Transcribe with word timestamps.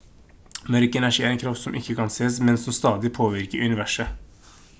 mørk 0.75 0.95
energi 1.01 1.27
er 1.27 1.29
en 1.35 1.41
kraft 1.43 1.61
som 1.65 1.77
ikke 1.81 1.97
kan 1.99 2.11
sees 2.17 2.41
men 2.49 2.59
som 2.63 2.77
stadig 2.79 3.13
påvirker 3.21 3.69
universet 3.69 4.57